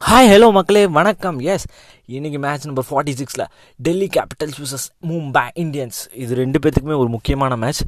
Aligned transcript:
Hi 0.00 0.28
hello 0.30 0.48
மக்களே. 0.56 0.80
வணக்கம். 0.96 1.38
S 1.52 1.64
இன்றைக்கி 2.16 2.38
மேட்ச் 2.42 2.66
நம்பர் 2.68 2.86
ஃபார்ட்டி 2.88 3.12
சிக்ஸில் 3.20 3.42
Delhi 3.80 4.08
Capitals 4.16 4.58
versus 4.62 4.84
Mumbai 5.10 5.42
Indians 5.62 5.98
இது 6.22 6.36
ரெண்டு 6.40 6.58
பேர்த்துக்குமே 6.62 6.96
ஒரு 7.02 7.10
முக்கியமான 7.14 7.56
மேட்ச் 7.62 7.80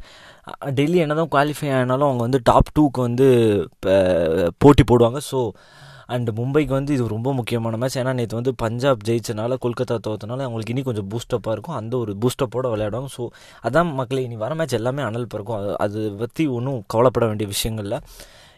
டெல்லி 0.79 0.99
என்னதான் 1.03 1.29
குவாலிஃபை 1.35 1.69
ஆனாலும் 1.75 2.07
அவங்க 2.07 2.23
வந்து 2.27 2.39
டாப் 2.49 2.71
டூக்கு 2.77 3.01
வந்து 3.07 3.27
போட்டி 4.63 4.85
போடுவாங்க. 4.91 5.21
ஸோ 5.29 5.41
அண்ட் 6.15 6.31
மும்பைக்கு 6.39 6.75
வந்து 6.77 6.93
இது 6.97 7.05
ரொம்ப 7.15 7.33
முக்கியமான 7.39 7.77
மேட்ச் 7.83 7.99
ஏன்னா 8.01 8.15
நேற்று 8.19 8.39
வந்து 8.41 8.55
பஞ்சாப் 8.63 9.05
ஜெயிச்சனால 9.09 9.59
கொல்கத்தா 9.65 9.97
தோத்தனால 10.07 10.47
அவங்களுக்கு 10.47 10.75
இனி 10.75 10.85
கொஞ்சம் 10.89 11.09
பூஸ்டப்பாக 11.13 11.55
இருக்கும். 11.57 11.77
அந்த 11.81 11.95
ஒரு 12.03 12.13
பூஸ்டப்போட 12.23 12.65
விளையாடுவாங்க. 12.75 13.11
ஸோ 13.17 13.25
அதான் 13.69 13.93
மக்களே 14.01 14.25
இனி 14.29 14.39
வர 14.45 14.55
மேட்ச் 14.61 14.77
எல்லாமே 14.81 15.05
அனல் 15.09 15.31
பிறக்கும். 15.35 15.59
அது 15.59 15.71
அது 15.87 16.01
பற்றி 16.23 16.45
ஒன்றும் 16.57 16.81
கவலைப்பட 16.95 17.27
வேண்டிய 17.31 17.49
விஷயங்கள்ல. 17.55 17.97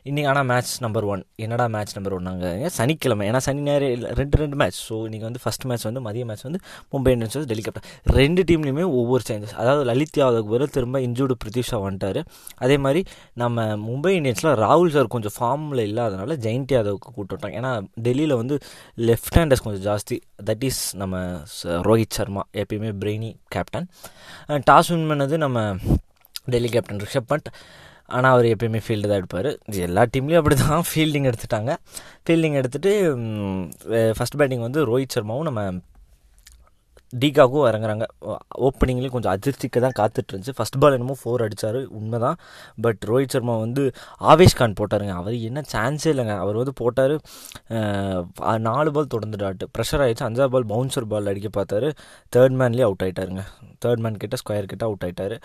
இன்றைக்கி 0.10 0.30
ஆனால் 0.30 0.46
மேட்ச் 0.50 0.70
நம்பர் 0.84 1.06
ஒன் 1.14 1.22
என்னடா 1.44 1.66
மேட்ச் 1.74 1.92
நம்பர் 1.96 2.14
ஒன்னாங்க 2.18 2.70
சனிக்கிழமை? 2.78 3.26
ஏன்னா 3.32 3.40
சனி 3.48 3.62
ஞாயிறு 3.66 3.88
ரெண்டு 4.20 4.38
ரெண்டு 4.42 4.56
மேட்ச் 4.62 4.80
ஸோ 4.88 4.96
இன்றைக்கி 5.08 5.26
வந்து 5.28 5.42
ஃபஸ்ட் 5.44 5.66
மேட்ச் 5.70 5.86
வந்து 5.88 6.02
மதிய 6.06 6.24
மேட்ச் 6.30 6.46
வந்து 6.48 6.60
மும்பை 6.94 7.12
இந்தியன்ஸ் 7.16 7.36
வந்து 7.38 7.50
டெல்லி 7.52 7.64
கேப்டன் 7.68 7.86
ரெண்டு 8.18 8.44
டீம்லேயுமே 8.50 8.86
ஒவ்வொரு 9.00 9.24
சேஞ்சஸ் 9.28 9.54
அதாவது 9.62 9.84
லலித் 9.90 10.18
யாதவுக்கு 10.22 10.54
பதில் 10.54 10.74
திரும்ப 10.78 11.02
இன்ஜூர்டு 11.08 11.36
பிரித்திஷா 11.44 11.80
வந்துட்டார். 11.86 12.20
அதே 12.66 12.78
மாதிரி 12.86 13.04
நம்ம 13.44 13.66
மும்பை 13.88 14.14
இந்தியன்ஸில் 14.20 14.50
ராகுல் 14.64 14.92
சார் 14.96 15.12
கொஞ்சம் 15.16 15.36
ஃபார்மில் 15.38 15.84
இல்லாதனால 15.90 16.38
ஜெயந்த் 16.48 16.74
யாதவுக்கு 16.78 17.14
கூட்டு 17.18 17.32
விட்டாங்க 17.36 17.60
ஏன்னா 17.62 17.74
டெல்லியில் 18.08 18.36
வந்து 18.42 18.58
லெஃப்ட் 19.10 19.38
ஹேண்டர்ஸ் 19.40 19.64
கொஞ்சம் 19.68 19.86
ஜாஸ்தி. 19.90 20.18
தட் 20.50 20.66
இஸ் 20.70 20.82
நம்ம 21.04 21.22
ரோஹித் 21.90 22.18
சர்மா 22.20 22.46
எப்பயுமே 22.64 22.92
பிரெய்னி 23.04 23.32
கேப்டன் 23.58 23.88
டாஸ் 24.72 24.92
வின் 24.94 25.08
பண்ணது 25.14 25.38
நம்ம 25.46 25.60
டெல்லி 26.54 26.72
கேப்டன் 26.78 27.02
ரிஷப் 27.06 27.32
பண்ட் 27.32 27.50
ஆனால் 28.16 28.32
அவர் 28.36 28.52
எப்பயுமே 28.54 28.82
ஃபீல்டு 28.88 29.10
தான் 29.12 29.22
எடுப்பார் 29.22 29.50
எல்லா 29.90 30.04
டீம்லேயும் 30.16 30.42
அப்படி 30.42 30.58
தான் 30.66 30.90
ஃபீல்டிங் 30.90 31.30
எடுத்துட்டாங்க 31.32 31.72
ஃபீல்டிங் 32.26 32.58
எடுத்துகிட்டு 32.62 32.92
ஃபஸ்ட் 34.20 34.40
பேட்டிங் 34.42 34.68
வந்து 34.68 34.82
ரோஹித் 34.92 35.16
சர்மாவும் 35.18 35.50
நம்ம 35.50 35.72
டீகாக்கும் 37.22 37.66
இறங்குறாங்க. 37.70 38.06
ஓப்பனிங்லேயும் 38.68 39.14
கொஞ்சம் 39.16 39.32
அதிர்ச்சிக்கு 39.36 39.80
தான் 39.86 39.96
காத்துட்டு 39.98 40.32
இருந்துச்சு. 40.32 40.54
ஃபஸ்ட் 40.58 40.78
பால் 40.82 40.96
என்னமோ 40.98 41.16
ஃபோர் 41.22 41.44
அடித்தார் 41.46 41.80
உண்மைதான். 41.98 42.38
பட் 42.86 43.02
ரோஹித் 43.10 43.34
சர்மா 43.36 43.56
வந்து 43.64 43.84
ஆவேஷ் 44.34 44.56
கான் 44.60 44.78
போட்டாருங்க. 44.80 45.16
அவர் 45.22 45.36
என்ன 45.50 45.64
சான்ஸே 45.74 46.12
இல்லைங்க. 46.14 46.36
அவர் 46.44 46.60
வந்து 46.62 46.74
போட்டார் 46.82 47.16
நாலு 48.70 48.92
பால் 48.98 49.12
தொடர்ந்துட்டாட்டு 49.16 49.68
ப்ரெஷர் 49.76 50.04
ஆகிடுச்சு 50.06 50.28
அஞ்சாவது 50.30 50.54
பால் 50.56 50.70
பவுன்சர் 50.74 51.10
பால் 51.14 51.30
அடிக்க 51.34 51.52
பார்த்தாரு. 51.60 51.90
தேர்ட் 52.36 52.58
மேன்லேயே 52.62 52.88
அவுட் 52.90 53.06
ஆகிட்டாருங்க 53.08 53.44
தேர்ட் 53.86 54.04
மேன் 54.06 54.20
கிட்ட 54.24 54.38
ஸ்கொயர் 54.42 54.70
கிட்ட 54.72 54.84
அவுட் 54.90 55.04
ஆகிட்டார் 55.08 55.36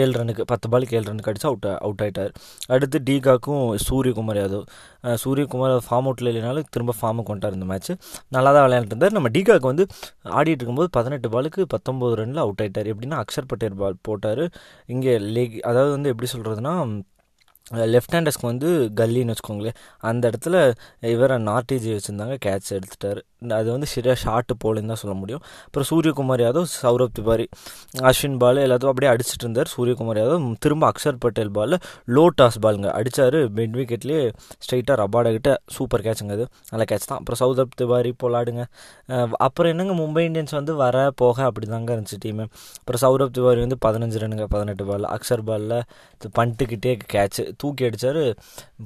ஏழு 0.00 0.12
ரனுக்கு 0.20 0.46
பத்து 0.52 0.66
பாலுக்கு 0.72 0.96
ஏழு 0.98 1.06
ரனுக்கு 1.10 1.30
அடிச்சு 1.32 1.48
அவுட் 1.50 1.68
அவுட் 1.86 2.02
ஆயிட்டார். 2.06 2.32
அடுத்து 2.74 3.00
டீகாக்கும் 3.10 3.64
சூரியகுமார் 3.86 4.40
யாதவ். 4.42 4.66
சூரியகுமார் 5.24 5.76
ஃபார்ம் 5.86 6.08
அவுட்டில் 6.08 6.30
இல்லைனாலும் 6.32 6.68
திரும்ப 6.76 6.94
ஃபார்முக்கு 7.00 7.30
கொண்டார் 7.30 7.56
இந்த 7.58 7.68
மேட்ச் 7.72 7.92
நல்லா 8.36 8.52
தான் 8.56 8.66
விளையாண்டுட்டு 8.66 8.94
இருந்தார். 8.94 9.16
நம்ம 9.18 9.30
டீகாக்கு 9.36 9.70
வந்து 9.72 9.86
ஆடிட்டு 10.38 10.60
இருக்கும்போது 10.60 10.90
பதினெட்டு 10.98 11.30
பாலுக்கு 11.36 11.62
பத்தொம்போது 11.74 12.18
ரனில் 12.22 12.42
அவுட் 12.44 12.62
ஆகிட்டார் 12.64 12.90
எப்படின்னா 12.94 13.18
அக்ஷர் 13.24 13.50
பட்டேல் 13.52 13.80
பால் 13.82 14.02
போட்டார். 14.08 14.44
இங்கே 14.94 15.14
லெக் 15.38 15.58
அதாவது 15.70 15.92
வந்து 15.96 16.12
எப்படி 16.14 16.30
சொல்கிறதுனா 16.34 16.74
லெஃப்ட் 17.94 18.14
ஹேண்டர்ஸ்க்கு 18.14 18.48
வந்து 18.50 18.68
கல்லின்னு 19.00 19.32
வச்சுக்கோங்களேன். 19.32 19.76
அந்த 20.10 20.30
இடத்துல 20.30 20.56
இவரை 21.12 21.36
நார்டிஜி 21.50 21.90
வச்சுருந்தாங்க. 21.96 22.34
கேட்ச் 22.46 22.72
எடுத்துட்டார். 22.78 23.20
அது 23.58 23.68
வந்து 23.70 23.88
சரியாக 23.94 24.18
ஷார்ட்டு 24.24 24.54
போலன்னு 24.64 24.90
தான் 24.92 25.00
சொல்ல 25.02 25.14
முடியும். 25.20 25.42
அப்புறம் 25.66 25.88
சூரியகுமார் 25.90 26.42
யாதவ் 26.44 26.68
சௌரப் 26.82 27.14
திவாரி 27.18 27.46
அஸ்வின் 28.10 28.36
பால் 28.42 28.60
எல்லாத்தையும் 28.66 28.92
அப்படியே 28.92 29.12
அடிச்சிட்டு 29.12 29.44
இருந்தார். 29.46 29.70
சூரியகுமார் 29.74 30.20
யாதவ் 30.22 30.46
திரும்ப 30.66 30.92
அக்ஷர் 30.92 31.18
பட்டேல் 31.24 31.52
பாலில் 31.58 31.78
லோ 32.16 32.26
டாஸ் 32.40 32.58
பாலுங்க 32.66 32.90
அடித்தார் 32.98 33.38
மிட் 33.58 33.76
விக்கெட்லேயே 33.80 34.22
ஸ்ட்ரைட்டாக 34.64 34.96
ரபாடா 35.02 35.54
சூப்பர் 35.76 36.04
கேட்சுங்க 36.06 36.32
அது. 36.38 36.46
நல்ல 36.72 36.84
கேட்ச் 36.90 37.08
தான். 37.10 37.18
அப்புறம் 37.20 37.40
சௌரப் 37.42 37.76
திவாரி 37.80 38.12
போலாடுங்க. 38.22 38.64
அப்புறம் 39.46 39.70
என்னங்க 39.72 39.94
மும்பை 40.02 40.24
இந்தியன்ஸ் 40.28 40.54
வந்து 40.60 40.74
வர 40.84 40.96
போக 41.22 41.44
அப்படி 41.48 41.66
தாங்க 41.66 41.90
இருந்துச்சு 41.96 42.20
டீமு 42.24 42.46
அப்புறம் 42.80 43.02
சௌரப் 43.04 43.34
திவாரி 43.38 43.60
வந்து 43.66 43.78
பதினஞ்சு 43.86 44.20
ரன்னுங்க 44.24 44.46
பதினெட்டு 44.54 44.84
பால். 44.90 45.06
அக்ஷர் 45.16 45.44
பாலில் 45.50 45.78
பண்ட்டுக்கிட்டே 46.38 46.92
கேட்ச் 47.12 47.40
தூக்கி 47.60 47.84
அடித்தார் 47.88 48.22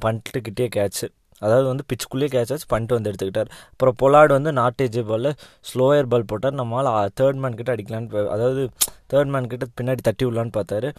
பண்ட்டுக்கிட்டே 0.04 0.66
கேட்ச் 0.76 1.04
அதாவது 1.44 1.66
வந்து 1.72 1.84
பிச்சுக்குள்ளேயே 1.90 2.30
கேட்ச் 2.34 2.52
ஆச்சு 2.54 2.68
பண்ணிட்டு 2.72 2.96
வந்து 2.96 3.10
எடுத்துக்கிட்டார். 3.10 3.50
அப்புறம் 3.72 3.96
பொலாடு 4.02 4.32
வந்து 4.38 4.52
நாட்டேஜ் 4.62 4.98
பாலில் 5.10 5.32
ஸ்லோயர் 5.70 6.10
பால் 6.14 6.28
போட்டார். 6.32 6.58
நம்மளால் 6.62 7.12
தேர்ட் 7.20 7.40
மேன் 7.44 7.58
கிட்ட 7.60 7.72
அடிக்கலான்னு 7.76 8.26
அதாவது 8.34 8.64
தேர்ட் 9.12 9.32
மேன் 9.34 9.50
கிட்ட 9.52 9.66
பின்னாடி 9.80 10.02
தட்டி 10.08 10.24
விடலான்னு 10.26 10.56
பார்த்தாரு. 10.58 10.90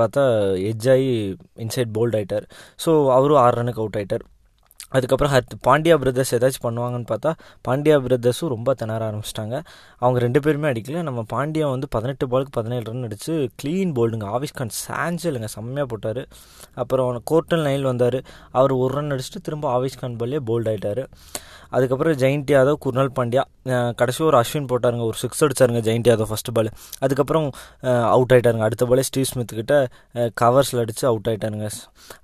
பார்த்தா 0.00 0.24
எஜ்ஜாகி 0.70 0.94
ஆகி 0.96 1.12
இன்சைட் 1.64 1.94
போல்ட் 1.98 2.16
ஆயிட்டார். 2.18 2.46
ஸோ 2.84 2.90
அவரும் 3.18 3.42
ஆறு 3.44 3.56
ரனுக்கு 3.60 3.82
அவுட் 3.84 3.98
ஆகிட்டார் 4.00 4.24
அதுக்கப்புறம் 4.88 5.32
ஹர்த் 5.34 5.54
பாண்டியா 5.66 5.96
பிரதர்ஸ் 5.96 6.34
ஏதாச்சும் 6.34 6.64
பண்ணுவாங்கன்னு 6.64 7.06
பார்த்தா 7.12 7.32
பாண்டியா 7.68 7.96
பிரதர்ஸும் 8.06 8.48
ரொம்ப 8.48 8.74
திணற 8.74 9.10
ஆரம்பிச்சிட்டாங்க. 9.10 9.64
அவங்க 9.98 10.18
ரெண்டு 10.18 10.40
பேருமே 10.40 10.68
அடிக்கல. 10.68 11.02
நம்ம 11.02 11.24
பாண்டியா 11.32 11.70
வந்து 11.70 11.88
பதினெட்டு 11.88 12.26
பாலுக்கு 12.26 12.46
பதினேழு 12.50 12.84
ரன் 12.84 13.08
அடிச்சு 13.08 13.48
க்ளீன் 13.62 13.92
போல்டுங்க 13.98 14.26
ஆவிஷ்கான் 14.36 14.76
சாஞ்சலுங்க 14.88 15.30
இல்லைங்க 15.32 15.44
செம்மையாக 15.44 15.86
போட்டார். 15.86 16.26
அப்புறம் 16.74 17.22
கோர்ட்டல் 17.30 17.62
நைல் 17.62 17.82
வந்தார். 17.82 18.24
அவர் 18.52 18.72
ஒரு 18.72 18.94
ரன் 18.94 19.10
அடிச்சுட்டு 19.10 19.42
திரும்ப 19.42 19.78
ஆவிஷ்கான் 19.78 20.16
பால்லே 20.20 20.40
போல்ட் 20.46 20.70
ஆகிட்டார் 20.72 21.06
அதுக்கப்புறம் 21.74 22.16
ஜெயின்ட் 22.22 22.50
யாதவ் 22.54 22.78
குர்னால் 22.84 23.10
பாண்டியா 23.18 23.42
கடைசி 24.00 24.20
ஒரு 24.28 24.36
அஸ்வின் 24.40 24.68
போட்டாருங்க 24.72 25.04
ஒரு 25.10 25.18
சிக்ஸ் 25.22 25.42
அடிச்சாருங்க 25.44 25.80
ஜெயின்ட் 25.88 26.08
யாதவ் 26.10 26.30
ஃபஸ்ட் 26.32 26.50
பால் 26.56 26.70
அதுக்கப்புறம் 27.04 27.48
அவுட் 28.14 28.32
ஆகிட்டாருங்க 28.36 28.66
அடுத்த 28.68 28.86
பாலே 28.90 29.06
ஸ்டீவ் 29.08 29.28
ஸ்மித் 29.30 29.56
கிட்ட 29.60 29.76
கவர்ஸில் 30.42 30.82
அடித்து 30.82 31.04
அவுட் 31.10 31.28
ஆயிட்டாருங்க. 31.32 31.68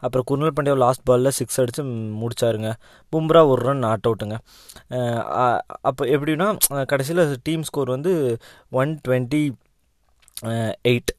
அப்புறம் 0.04 0.26
குர்னல் 0.30 0.54
பாண்டியா 0.58 0.76
லாஸ்ட் 0.84 1.04
பாலில் 1.10 1.36
சிக்ஸ் 1.38 1.60
அடித்து 1.62 1.84
முடிச்சாருங்க. 2.22 2.70
பும்ரா 3.12 3.42
ஒரு 3.52 3.62
ரன் 3.68 3.84
நாட் 3.86 4.06
அவுட்டுங்க 4.10 4.38
அப்போ 5.88 6.02
எப்படின்னா 6.14 6.48
கடைசியில் 6.92 7.24
டீம் 7.48 7.66
ஸ்கோர் 7.70 7.94
வந்து 7.96 8.14
one 8.82 8.92
twenty 9.08 9.42
eight 10.90 11.10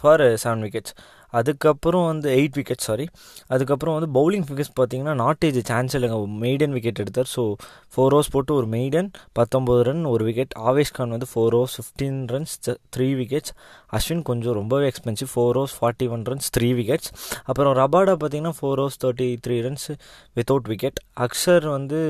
for 0.00 0.22
seven 0.42 0.62
wickets 0.66 0.92
அதுக்கப்புறம் 1.38 2.06
வந்து 2.10 2.28
எயிட் 2.38 2.56
விக்கெட் 2.58 2.84
சாரி 2.86 3.06
அதுக்கப்புறம் 3.54 3.94
வந்து 3.96 4.10
பவுலிங் 4.18 4.46
விக்கெட்ஸ் 4.50 4.74
பார்த்தீங்கன்னா 4.80 5.14
நாட்டேஜ் 5.24 5.58
சான்ஸ் 5.70 5.94
இல்லைங்க. 5.98 6.18
மெய்டன் 6.44 6.74
விக்கெட் 6.76 7.00
எடுத்தார். 7.04 7.30
ஸோ 7.34 7.42
ஃபோர் 7.94 8.14
ஓவர்ஸ் 8.16 8.32
போட்டு 8.34 8.52
ஒரு 8.58 8.66
மெய்டன் 8.76 9.08
பத்தொம்பது 9.38 9.82
ரன் 9.88 10.04
ஒரு 10.12 10.24
விக்கெட் 10.28 10.54
ஆவேஷ் 10.70 10.94
கான் 10.98 11.14
வந்து 11.16 11.28
four 11.32 11.56
overs 11.58 11.76
fifteen 11.78 12.18
runs 12.34 12.54
three 12.96 13.08
wickets 13.20 13.54
Ashwin 13.98 14.24
கொஞ்சம் 14.30 14.56
ரொம்பவே 14.60 14.88
expensive 14.90 15.30
four 15.34 15.58
overs 15.60 15.76
forty 15.78 16.08
one 16.16 16.24
runs 16.30 16.50
three 16.56 16.68
wickets 16.80 17.10
அப்புறம் 17.50 17.74
ரபாடா 17.82 18.14
பார்த்தீங்கன்னா 18.22 18.54
four 18.58 18.80
overs 18.84 19.00
thirty 19.04 19.28
three 19.46 19.56
runs 19.66 19.88
without 20.38 20.68
wicket 20.72 21.00
Axar 21.26 21.66
வந்து 21.76 22.00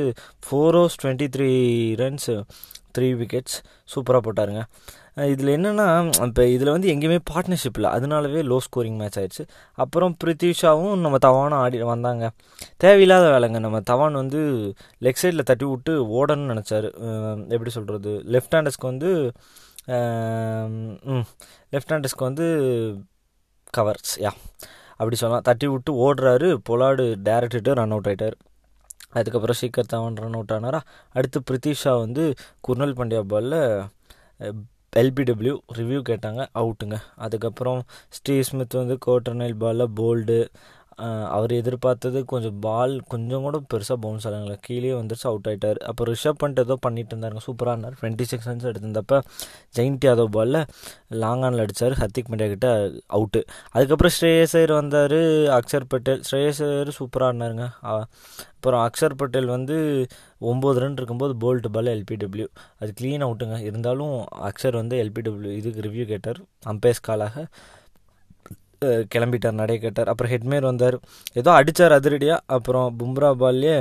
four 0.49 0.77
overs 0.81 0.99
twenty 1.03 1.29
three 1.37 1.51
runs 2.03 2.29
three 2.99 3.09
wickets 3.21 3.57
சூப்பராக 3.93 4.21
போட்டாருங்க. 4.27 4.63
இதில் 5.33 5.51
என்னென்னா 5.57 5.87
இப்போ 6.27 6.43
இதில் 6.55 6.73
வந்து 6.75 6.89
எங்கேயுமே 6.93 7.19
பார்ட்னர்ஷிப் 7.31 7.79
இல்லை. 7.79 7.91
அதனாலவே 7.97 8.43
லோ 8.51 8.59
ஸ்கோரிங் 8.67 8.99
மேட்ச் 9.01 9.19
ஆயிடுச்சு. 9.21 9.45
அப்புறம் 9.83 10.15
பிரித்விஷாவும் 10.25 11.03
நம்ம 11.05 11.21
தவானும் 11.27 11.61
ஆடி 11.63 11.79
வந்தாங்க. 11.93 12.31
தேவையில்லாத 12.85 13.27
வேலைங்க. 13.35 13.61
நம்ம 13.67 13.81
தவான் 13.91 14.21
வந்து 14.23 14.41
லெக் 15.07 15.23
சைடில் 15.23 15.49
தட்டி 15.51 15.69
விட்டு 15.73 15.95
ஓடணும்னு 16.19 16.53
நினச்சாரு. 16.55 16.91
எப்படி 17.57 17.73
சொல்கிறது 17.79 18.13
லெஃப்ட் 18.37 18.57
ஹேண்டர்ஸ்க்கு 18.57 18.91
வந்து 18.93 19.11
லெஃப்ட் 21.75 21.93
ஹேண்டர்ஸ்க்கு 21.95 22.29
வந்து 22.29 22.47
கவர்ஸ் 23.79 24.15
யா 24.25 24.33
அப்படி 25.01 25.17
சொல்லலாம். 25.19 25.45
தட்டி 25.49 25.67
விட்டு 25.73 25.91
ஓடுறாரு. 26.07 26.49
பொலாடு 26.69 27.05
டேரக்ட் 27.29 27.69
ரன் 27.79 27.95
அவுட் 27.95 28.09
ஆயிட்டார். 28.11 28.37
அதுக்கப்புறம் 29.13 29.59
சீக்கர் 29.61 29.89
தவன் 29.89 30.17
ரன் 30.17 30.33
அவுட் 30.33 30.53
ஆனாரா? 30.53 30.81
அடுத்து 31.15 31.41
பிரித்திஷா 31.51 31.99
வந்து 31.99 32.25
குர்னல் 32.69 32.97
பாண்டியா 32.97 33.21
பாலில் 33.21 33.61
எல்பிடபிள்யூ 34.97 35.55
ரிவ்யூ 35.73 36.01
கேட்டாங்க 36.09 36.47
அவுட்டுங்க 36.55 36.97
அதுக்கப்புறம் 37.17 37.81
ஸ்டீவ் 38.09 38.43
ஸ்மித் 38.43 38.75
வந்து 38.75 38.97
கோட்டர்னைல் 39.07 39.57
பாலில் 39.59 39.93
போல்டு 39.97 40.39
அவர் 41.37 41.53
எதிர்பார்த்தது 41.59 42.19
கொஞ்சம் 42.33 42.57
பால் 42.67 42.95
கொஞ்சம் 43.13 43.45
கூட 43.47 43.59
பெருசாக 43.73 43.99
பவுன்ஸ் 44.05 44.27
ஆகலைங்களா 44.27 44.57
கீழே 44.67 44.93
வந்துருச்சு 44.99 45.27
அவுட் 45.31 45.49
ஆகிட்டார் 45.51 45.79
அப்போ 45.91 46.05
ரிஷப் 46.11 46.41
பண்ணிட்டு 46.43 46.65
ஏதோ 46.67 46.77
பண்ணிட்டு 46.87 47.13
இருந்தாருங்க 47.15 47.43
சூப்பராக 47.47 47.75
இருந்தார். 47.75 47.97
டுவெண்ட்டி 48.01 48.27
சிக்ஸ் 48.31 48.49
ரன்ஸ் 48.51 48.67
எடுத்திருந்தப்ப 48.71 49.21
ஜெயின்ட் 49.79 50.07
யாதவ் 50.09 50.33
பாலில் 50.37 50.61
லாங் 51.23 51.45
ஆனில் 51.49 51.65
அடித்தார் 51.65 51.97
ஹர்திக் 52.03 52.31
பாண்டியா 52.33 52.49
கிட்ட 52.55 52.71
அவுட்டு 53.19 53.43
அதுக்கப்புறம் 53.75 54.15
ஸ்ரேயஸ் 54.19 54.57
ஐயர் 54.61 54.75
வந்தார் 54.81 55.19
அக்ஷர் 55.59 55.91
பட்டேல். 55.95 56.23
ஸ்ரேயஸ் 56.29 56.63
ஐயர் 56.69 56.93
சூப்பராக 57.01 57.31
இருந்தாருங்க. 57.33 57.67
அப்புறம் 57.93 58.83
அக்ஷர் 58.87 59.19
பட்டேல் 59.21 59.51
வந்து 59.57 59.77
ஒம்பது 60.51 60.79
ரன் 60.83 60.97
இருக்கும்போது 60.99 61.35
போல்ட் 61.43 61.69
பால் 61.75 61.93
எல்பிடபிள்யூ 61.97 62.49
அது 62.81 62.91
க்ளீன் 62.99 63.25
அவுட்டுங்க 63.27 63.59
இருந்தாலும் 63.69 64.15
அக்ஷர் 64.49 64.77
வந்து 64.81 64.97
எல்பிடபிள்யூ 65.05 65.53
இதுக்கு 65.61 65.85
ரிவ்யூ 65.87 66.05
கேட்டார். 66.13 66.41
அம்பேஸ் 66.73 67.07
காலாக 67.09 67.45
கிளம்பிட்டார் 68.85 69.53
நடை 69.53 69.79
கேட்டார் 69.79 70.09
அப்புறம் 70.09 70.33
ஹெட்மேர் 70.33 70.63
வந்தார். 70.63 70.97
ஏதோ 71.33 71.51
அடித்தார் 71.51 71.93
அதிரடியாக 71.93 72.41
அப்புறம் 72.47 72.95
பும்ரா 72.99 73.31
பால்லே 73.43 73.75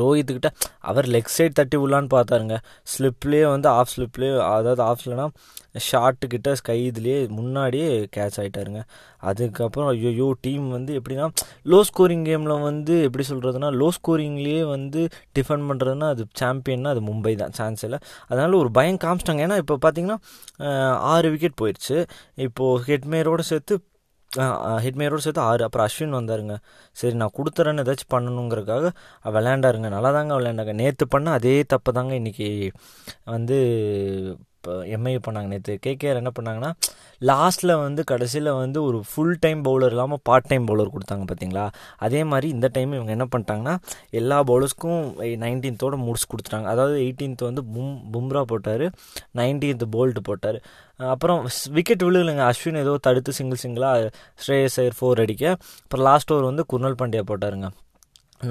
ரோஹித்துக்கிட்ட 0.00 0.50
அவர் 0.90 1.06
லெக் 1.14 1.32
சைட் 1.36 1.58
தட்டி 1.58 1.76
விடலான்னு 1.82 2.10
பார்த்தாருங்க. 2.16 2.56
ஸ்லிப்லேயே 2.92 3.46
வந்து 3.54 3.68
ஆஃப் 3.78 3.92
ஸ்லிப்லேயே 3.94 4.34
அதாவது 4.56 4.82
ஆஃப்லனா 4.90 5.26
ஷார்ட்டுக்கிட்ட 5.88 6.52
ஸ்கை 6.60 6.78
இதுலேயே 6.90 7.18
முன்னாடியே 7.38 7.88
கேட்ச் 8.16 8.38
ஆகிட்டாருங்க 8.42 8.80
அதுக்கப்புறம் 9.30 9.88
ஐயோ 9.92 10.28
டீம் 10.44 10.66
வந்து 10.76 10.92
எப்படின்னா 10.98 11.26
லோ 11.72 11.78
ஸ்கோரிங் 11.88 12.24
கேமில் 12.28 12.54
வந்து 12.68 12.94
எப்படி 13.06 13.24
சொல்கிறதுனா 13.30 13.68
லோ 13.80 13.88
ஸ்கோரிங்லேயே 13.96 14.62
வந்து 14.74 15.02
டிஃபெண்ட் 15.38 15.66
பண்ணுறதுனா 15.70 16.08
அது 16.14 16.24
சாம்பியன்னா 16.42 16.92
அது 16.94 17.02
மும்பை 17.10 17.34
தான் 17.42 17.54
சான்ஸ் 17.58 17.84
இல்லை. 17.88 17.98
அதனால் 18.30 18.58
ஒரு 18.62 18.70
பயம் 18.78 19.00
காமிச்சிட்டாங்க. 19.04 19.44
ஏன்னா 19.46 19.58
இப்போ 19.62 19.76
பார்த்தீங்கன்னா 19.84 20.18
ஆறு 21.12 21.30
விக்கெட் 21.34 21.60
போயிடுச்சு 21.62 21.98
இப்போது 22.46 22.82
ஹெட்மேரோடு 22.88 23.44
சேர்த்து 23.50 23.76
ஹிட்மேரோடு 24.36 25.16
சேர்த்து 25.16 25.42
ஆறு. 25.42 25.64
அப்புறம் 25.64 25.88
அஸ்வின் 25.88 26.14
வந்தாருங்க. 26.14 26.56
சரி 26.92 27.14
நான் 27.14 27.36
கொடுத்துறேன்னு 27.38 27.82
ஏதாச்சும் 27.84 28.12
பண்ணணுங்கிறதுக்காக 28.14 28.90
விளையாண்டாருங்க. 29.24 29.88
நல்லா 29.96 30.12
தாங்க 30.12 30.40
விளையாண்டாங்க. 30.40 30.72
நேற்று 30.72 31.08
பண்ண 31.08 31.30
அதே 31.30 31.62
தப்பு 31.62 31.92
தாங்க 31.92 32.14
இன்றைக்கி 32.14 32.70
வந்து 33.24 33.58
இப்போ 34.60 34.72
எம்ஐ 34.94 35.12
பண்ணாங்க 35.26 35.48
நேற்று 35.50 35.74
கேகேஆர் 35.84 36.18
என்ன 36.20 36.30
பண்ணாங்கன்னா 36.38 36.70
லாஸ்ட்டில் 37.28 37.72
வந்து 37.84 38.02
கடைசியில் 38.10 38.50
வந்து 38.62 38.78
ஒரு 38.88 38.98
ஃபுல் 39.10 39.38
டைம் 39.44 39.60
பவுலர் 39.66 39.92
இல்லாமல் 39.94 40.20
பார்ட் 40.28 40.48
டைம் 40.50 40.66
பவுலர் 40.70 40.92
கொடுத்தாங்க 40.94 41.24
பார்த்தீங்களா 41.30 41.64
அதே 42.06 42.20
மாதிரி 42.32 42.48
இந்த 42.56 42.68
டைம் 42.76 42.92
இவங்க 42.98 43.12
என்ன 43.16 43.26
பண்ணிட்டாங்கன்னா 43.32 43.74
எல்லா 44.20 44.38
பவுலர்ஸ்க்கும் 44.50 45.00
நைன்டீன்த்தோட 45.44 45.96
முடிச்சு 46.06 46.28
கொடுத்துட்டாங்க. 46.32 46.68
அதாவது 46.74 46.96
எயிட்டீன்த் 47.06 47.48
வந்து 47.48 47.64
பும் 47.74 47.98
பும்ரா 48.14 48.42
போட்டார். 48.52 48.86
நைன்டீன்த் 49.40 49.86
போல்ட் 49.96 50.20
போட்டார். 50.28 50.58
அப்புறம் 51.14 51.40
விக்கெட் 51.76 52.06
விழுகலைங்க. 52.08 52.44
அஸ்வின் 52.52 52.82
ஏதோ 52.84 52.94
தடுத்து 53.06 53.32
சிங்கிள் 53.40 53.62
சிங்கிளாக 53.64 54.10
ஸ்ரேயஸ் 54.44 54.78
ஐயர் 54.82 54.98
ஃபோர் 55.00 55.22
அடிக்க. 55.24 55.44
அப்புறம் 55.84 56.06
லாஸ்ட் 56.10 56.32
ஓவர் 56.34 56.50
வந்து 56.50 56.64
குர்னல் 56.72 57.00
பாண்டியா 57.02 57.24
போட்டாருங்க. 57.32 57.68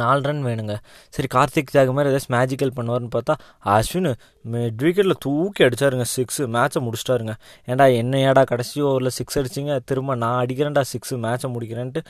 நாலு 0.02 0.22
ரன் 0.28 0.44
வேணுங்க. 0.48 0.74
சரி 1.16 1.28
கார்த்திக் 1.36 1.72
தியாக 1.76 1.94
மாதிரி 1.98 2.12
ஏதாச்சும் 2.12 2.36
மேஜிக்கல் 2.38 2.74
பண்ணுவார்னு 2.78 3.10
பார்த்தா 3.16 3.36
அஸ்வின் 3.76 4.12
மிட் 4.54 4.82
விக்கெட்டில் 4.86 5.20
தூக்கி 5.26 5.62
அடிச்சாருங்க 5.66 6.06
சிக்ஸு 6.16 6.44
மேட்சை 6.56 6.80
முடிச்சிட்டாருங்க. 6.86 7.34
ஏன்டா 7.70 7.86
என்ன 8.02 8.20
ஏடா 8.28 8.44
கடைசி 8.52 8.76
ஓவரில் 8.90 9.14
சிக்ஸ் 9.18 9.38
அடிச்சிங்க? 9.40 9.74
திரும்ப 9.90 10.16
நான் 10.24 10.38
அடிக்கிறேன்டா 10.44 10.84
சிக்ஸு 10.92 11.16
மேட்சை 11.26 11.50
முடிக்கிறேன்ட்டு 11.56 12.02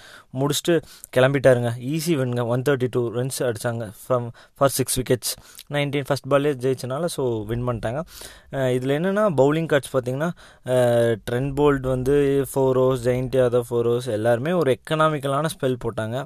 முடிச்சுட்டு 0.42 0.76
கிளம்பிட்டாருங்க. 1.16 1.72
ஈஸி 1.94 2.14
வின்ங்க 2.20 2.44
ஒன் 2.54 2.66
தேர்ட்டி 2.68 2.90
டூ 2.96 3.02
ரன்ஸ் 3.18 3.40
அடித்தாங்க 3.50 3.88
from 4.02 4.28
first 4.58 4.80
six 4.82 4.98
wickets 5.00 5.34
nineteen 5.78 6.08
first 6.10 6.30
பால்லே 6.34 6.54
ஜெயிச்சனால 6.66 7.10
ஸோ 7.16 7.25
வின் 7.52 7.66
பண்ணிட்டாங்க. 7.70 8.02
இதில் 8.78 8.96
என்னென்னா 9.00 9.25
பவுலிங் 9.42 9.70
கார்ட்ஸ் 9.74 9.94
பார்த்தீங்கன்னா 9.96 10.30
ட்ரெண்ட் 11.28 11.54
போல்ட் 11.60 11.88
வந்து 11.94 12.16
four 12.52 12.80
overs 12.84 13.04
Jayant 13.10 13.38
Yadav 13.42 13.68
four 13.72 13.90
overs 13.94 14.10
எல்லாருமே 14.20 14.54
ஒரு 14.62 14.70
எக்கனாமிக்கலான 14.78 15.52
ஸ்பெல் 15.56 15.78
போட்டாங்க. 15.86 16.18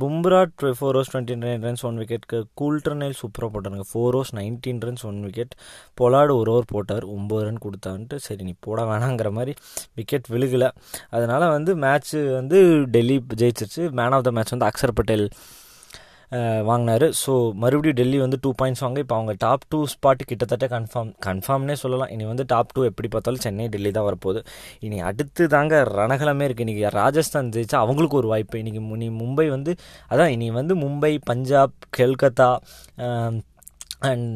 Bumrah 0.00 0.42
four 0.60 0.96
overs 0.98 1.12
twenty 1.12 1.36
nine 1.44 1.62
runs 1.66 1.82
one 1.82 1.98
விக்கெட்க்கு 1.98 2.42
Coulter Nile 2.60 3.14
சூப்பராக 3.20 3.50
போட்டாருங்க 3.54 3.84
four 3.92 4.16
overs 4.18 4.34
nineteen 4.34 4.80
runs 4.86 5.04
one 5.04 5.20
wicket 5.22 5.54
Pollard 6.00 6.32
ஒரு 6.34 6.50
ஓவர் 6.52 6.64
போட்டார். 6.66 7.04
ஒம்பது 7.06 7.42
ரன் 7.42 7.58
கொடுத்தான்ட்டு. 7.66 8.14
சரி 8.16 8.44
நீ 8.44 8.54
போட 8.60 8.82
வேணாங்கிற 8.82 9.30
மாதிரி 9.32 9.54
விக்கெட் 9.94 10.30
விழுகலை. 10.30 10.70
அதனால் 11.10 11.48
வந்து 11.50 11.76
மேட்ச்சு 11.76 12.32
வந்து 12.32 12.86
டெல்லி 12.88 13.24
ஜெயிச்சிருச்சு. 13.36 13.90
மேன் 13.90 14.12
ஆஃப் 14.12 14.22
த 14.22 14.30
மேட்ச் 14.30 14.50
வந்து 14.50 14.66
அக்சர் 14.66 14.94
பட்டேல். 14.94 15.30
வாங்கினார். 16.68 17.04
ஸோ 17.22 17.32
மறுபடியும் 17.62 17.96
டெல்லி 17.98 18.18
வந்து 18.22 18.38
டூ 18.44 18.50
பாயிண்ட்ஸ் 18.60 18.82
வாங்க. 18.84 18.98
இப்போ 19.04 19.16
அவங்க 19.18 19.32
டாப் 19.44 19.64
டூ 19.72 19.78
ஸ்பாட்டு 19.92 20.28
கிட்டத்தட்ட 20.30 20.66
கன்ஃபார்ம் 20.74 21.10
கன்ஃபார்ம்னே 21.26 21.76
சொல்லலாம். 21.82 22.10
இனி 22.14 22.24
வந்து 22.30 22.44
டாப் 22.52 22.72
டூ 22.76 22.82
எப்படி 22.90 23.08
பார்த்தாலும் 23.14 23.44
சென்னை 23.46 23.66
டெல்லி 23.74 23.92
தான் 23.98 24.06
வரப்போகுது. 24.08 24.42
இனி 24.86 24.98
அடுத்து 25.10 25.46
தாங்க 25.56 25.82
ரணகலமே 26.00 26.46
இருக்குது 26.48 26.66
இன்றைக்கி 26.66 26.84
ராஜஸ்தான் 27.00 27.52
ஜெயிச்சா 27.56 27.78
அவங்களுக்கு 27.86 28.20
ஒரு 28.22 28.30
வாய்ப்பு. 28.32 28.62
இன்றைக்கி 28.62 28.82
இனி 28.98 29.08
மும்பை 29.22 29.46
வந்து 29.56 29.74
அதான் 30.12 30.34
இனி 30.36 30.48
வந்து 30.60 30.76
மும்பை 30.84 31.12
பஞ்சாப் 31.30 31.76
கெல்கத்தா 31.98 32.50
அண்ட் 34.10 34.30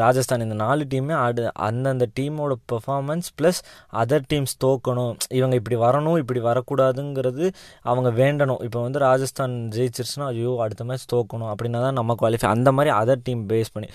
ராஜஸ்தான் 0.00 0.42
இந்த 0.44 0.56
நாலு 0.62 0.84
டீமே 0.92 1.14
ஆடு 1.24 1.42
அந்தந்த 1.66 2.06
டீமோட 2.18 2.54
பெர்ஃபார்மன்ஸ் 2.72 3.28
ப்ளஸ் 3.38 3.60
அதர் 4.02 4.24
டீம்ஸ் 4.32 4.54
தோக்கணும். 4.64 5.14
இவங்க 5.38 5.54
இப்படி 5.60 5.76
வரணும் 5.84 6.18
இப்படி 6.22 6.40
வரக்கூடாதுங்கிறது 6.48 7.46
அவங்க 7.90 8.10
வேண்டணும். 8.20 8.60
இப்போ 8.66 8.80
வந்து 8.86 9.00
ராஜஸ்தான் 9.06 9.54
ஜெயிச்சிருச்சுன்னா 9.76 10.26
ஐயோ 10.34 10.52
அடுத்த 10.64 10.84
மேட்ச் 10.90 11.06
தோக்கணும் 11.14 11.50
அப்படின்னா 11.52 11.82
தான் 11.86 11.98
நம்ம 12.00 12.16
குவாலிஃபை 12.22 12.48
அந்த 12.54 12.72
மாதிரி 12.78 12.92
அதர் 13.00 13.22
டீம் 13.28 13.42
பேஸ் 13.52 13.72
பண்ணி. 13.74 13.90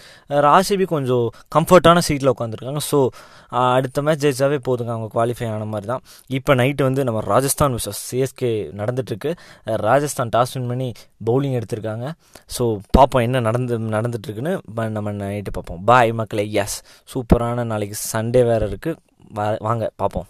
ராசிபி 0.48 0.88
கொஞ்சம் 0.96 1.28
கம்ஃபர்ட்டான 1.58 2.04
சீட்டில் 2.10 2.34
உட்காந்துருக்காங்க 2.36 2.84
ஸோ 2.92 3.02
அடுத்த 3.78 4.02
மேட்ச் 4.06 4.24
ஜெயிச்சாவே 4.26 4.60
போதுங்க. 4.70 4.92
அவங்க 4.96 5.10
குவாலிஃபை 5.18 5.50
ஆன 5.56 5.68
மாதிரி 5.74 5.90
தான். 5.94 6.04
இப்போ 6.40 6.52
நைட்டு 6.62 6.84
வந்து 6.90 7.02
நம்ம 7.10 7.20
ராஜஸ்தான் 7.34 7.76
விசஸ் 7.78 8.02
சிஎஸ்கே 8.10 8.54
நடந்துட்டுருக்கு. 8.82 9.34
ராஜஸ்தான் 9.88 10.32
டாஸ் 10.38 10.56
வின் 10.58 10.70
பண்ணி 10.72 10.90
பவுலிங் 11.28 11.56
எடுத்திருக்காங்க. 11.60 12.06
ஸோ 12.56 12.64
பார்ப்போம் 12.98 13.24
என்ன 13.28 13.44
நடந்து 13.50 13.78
நடந்துட்டுருக்குன்னு 13.98 14.54
நம்ம 14.98 15.12
நைட்டு 15.22 15.52
பார்ப்போம் 15.56 15.64
பார்ப்போம். 15.66 15.84
பாய் 15.92 16.12
மக்களே. 16.22 16.46
எஸ் 16.62 16.78
சூப்பரான 17.14 17.66
நாளைக்கு 17.72 17.98
சண்டே 18.14 18.42
வேறு 18.52 18.66
இருக்குது 18.70 19.56
வாங்க. 19.68 19.86
பார்ப்போம். 19.96 20.28